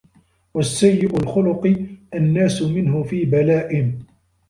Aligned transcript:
وَالسَّيِّئُ 0.53 1.17
الْخُلُقِ 1.19 1.75
النَّاسُ 2.13 2.61
مِنْهُ 2.61 3.03
فِي 3.03 3.25
بَلَاءٍ 3.25 3.91